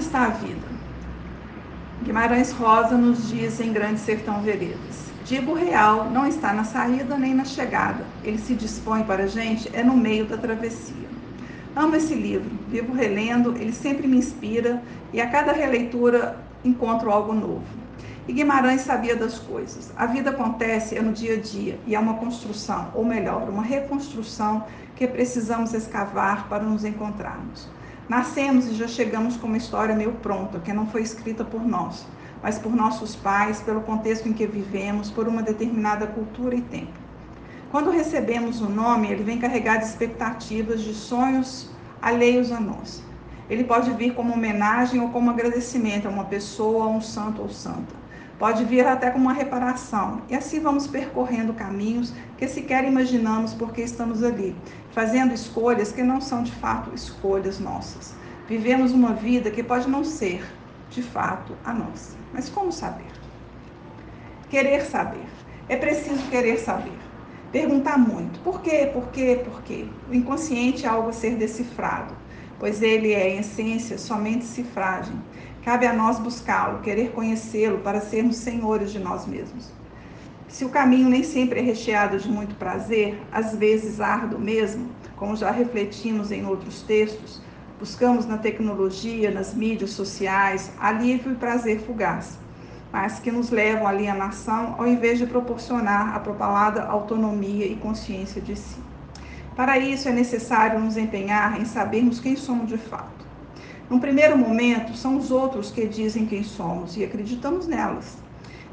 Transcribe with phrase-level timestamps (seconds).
[0.00, 0.66] está a vida?
[2.02, 5.10] Guimarães Rosa nos diz em Grande Sertão Veredas.
[5.26, 8.02] Digo real não está na saída nem na chegada.
[8.24, 11.10] Ele se dispõe para a gente é no meio da travessia.
[11.76, 14.82] Amo esse livro, vivo relendo, ele sempre me inspira
[15.12, 17.62] e a cada releitura encontro algo novo.
[18.26, 19.92] E Guimarães sabia das coisas.
[19.96, 23.62] A vida acontece é no dia a dia e é uma construção, ou melhor, uma
[23.62, 24.64] reconstrução
[24.96, 27.68] que precisamos escavar para nos encontrarmos.
[28.10, 32.04] Nascemos e já chegamos com uma história meio pronta, que não foi escrita por nós,
[32.42, 36.90] mas por nossos pais, pelo contexto em que vivemos, por uma determinada cultura e tempo.
[37.70, 41.70] Quando recebemos o nome, ele vem carregado de expectativas, de sonhos
[42.02, 43.00] alheios a nós.
[43.48, 47.48] Ele pode vir como homenagem ou como agradecimento a uma pessoa, a um santo ou
[47.48, 47.94] santa.
[48.40, 50.22] Pode vir até como uma reparação.
[50.26, 54.56] E assim vamos percorrendo caminhos que sequer imaginamos porque estamos ali,
[54.92, 58.14] fazendo escolhas que não são de fato escolhas nossas.
[58.48, 60.42] Vivemos uma vida que pode não ser
[60.88, 62.16] de fato a nossa.
[62.32, 63.12] Mas como saber?
[64.48, 65.26] Querer saber.
[65.68, 66.98] É preciso querer saber.
[67.52, 68.40] Perguntar muito.
[68.40, 68.88] Por quê?
[68.90, 69.42] Por quê?
[69.44, 69.86] Por quê?
[70.08, 72.16] O inconsciente é algo a ser decifrado,
[72.60, 75.16] pois ele é, em essência, somente cifragem.
[75.64, 79.72] Cabe a nós buscá-lo, querer conhecê-lo para sermos senhores de nós mesmos.
[80.46, 85.34] Se o caminho nem sempre é recheado de muito prazer, às vezes árduo mesmo, como
[85.34, 87.40] já refletimos em outros textos,
[87.78, 92.38] buscamos na tecnologia, nas mídias sociais, alívio e prazer fugaz
[92.92, 98.40] mas que nos levam à alienação ao invés de proporcionar a propalada autonomia e consciência
[98.40, 98.89] de si.
[99.60, 103.26] Para isso é necessário nos empenhar em sabermos quem somos de fato.
[103.90, 108.16] Num primeiro momento, são os outros que dizem quem somos e acreditamos nelas.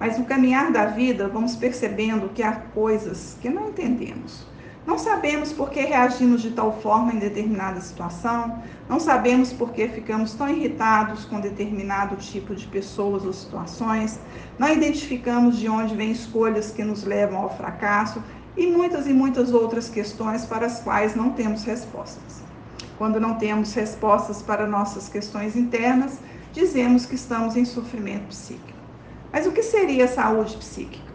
[0.00, 4.44] Mas no caminhar da vida, vamos percebendo que há coisas que não entendemos
[4.84, 9.86] não sabemos por que reagimos de tal forma em determinada situação, não sabemos por que
[9.86, 14.18] ficamos tão irritados com determinado tipo de pessoas ou situações,
[14.58, 18.20] não identificamos de onde vêm escolhas que nos levam ao fracasso
[18.56, 22.42] e muitas e muitas outras questões para as quais não temos respostas.
[22.98, 26.18] Quando não temos respostas para nossas questões internas,
[26.52, 28.78] dizemos que estamos em sofrimento psíquico.
[29.32, 31.12] Mas o que seria saúde psíquica?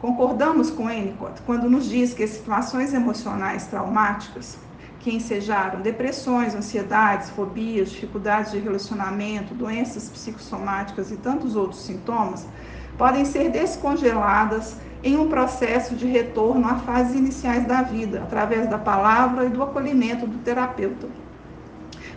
[0.00, 4.58] Concordamos com Ennicott quando nos diz que situações emocionais traumáticas
[5.00, 12.46] que ensejaram depressões, ansiedades, fobias, dificuldades de relacionamento, doenças psicossomáticas e tantos outros sintomas
[12.98, 18.76] podem ser descongeladas em um processo de retorno a fases iniciais da vida, através da
[18.76, 21.08] palavra e do acolhimento do terapeuta,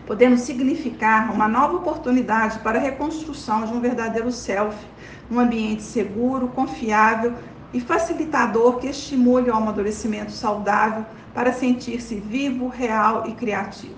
[0.05, 4.75] podendo significar uma nova oportunidade para a reconstrução de um verdadeiro self,
[5.31, 7.33] um ambiente seguro, confiável
[7.73, 13.95] e facilitador que estimule o amadurecimento saudável para sentir-se vivo, real e criativo.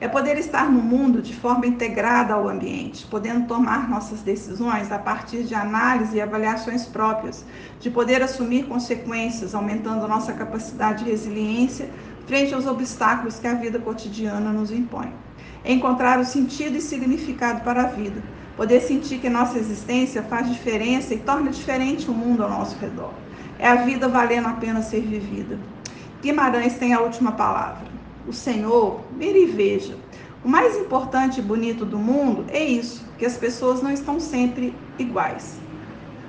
[0.00, 4.98] É poder estar no mundo de forma integrada ao ambiente, podendo tomar nossas decisões a
[4.98, 7.44] partir de análise e avaliações próprias,
[7.80, 11.90] de poder assumir consequências, aumentando nossa capacidade de resiliência
[12.28, 15.12] frente aos obstáculos que a vida cotidiana nos impõe.
[15.64, 18.22] É encontrar o sentido e significado para a vida,
[18.58, 23.12] Poder sentir que nossa existência faz diferença e torna diferente o mundo ao nosso redor.
[23.56, 25.56] É a vida valendo a pena ser vivida.
[26.20, 27.86] Guimarães tem a última palavra.
[28.26, 29.96] O Senhor, mire e veja.
[30.44, 34.74] O mais importante e bonito do mundo é isso, que as pessoas não estão sempre
[34.98, 35.60] iguais.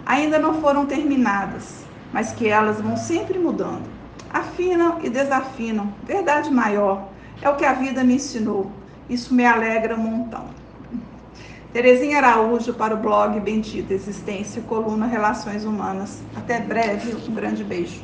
[0.06, 3.90] Ainda não foram terminadas, mas que elas vão sempre mudando.
[4.30, 5.92] Afinam e desafinam.
[6.04, 7.10] Verdade maior.
[7.42, 8.72] É o que a vida me ensinou.
[9.10, 10.59] Isso me alegra um montão.
[11.72, 16.20] Terezinha Araújo para o blog Bendita Existência, coluna Relações Humanas.
[16.36, 18.02] Até breve, um grande beijo.